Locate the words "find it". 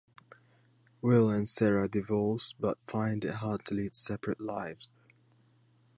2.87-3.35